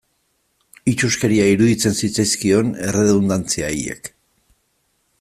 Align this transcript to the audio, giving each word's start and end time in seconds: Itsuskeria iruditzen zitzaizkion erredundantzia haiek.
Itsuskeria 0.91 1.45
iruditzen 1.57 1.97
zitzaizkion 2.03 2.73
erredundantzia 2.89 3.69
haiek. 3.75 4.13